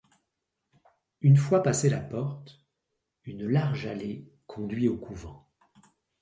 [1.21, 2.65] Une fois passée la porte,
[3.23, 5.47] une large allée conduit au couvent.